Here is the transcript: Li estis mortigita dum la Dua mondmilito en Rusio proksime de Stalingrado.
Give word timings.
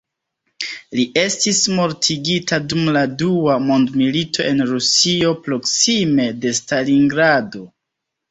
Li 0.99 1.03
estis 1.23 1.57
mortigita 1.79 2.57
dum 2.71 2.89
la 2.95 3.03
Dua 3.23 3.57
mondmilito 3.65 4.47
en 4.53 4.65
Rusio 4.71 5.33
proksime 5.49 6.25
de 6.47 6.55
Stalingrado. 6.61 7.63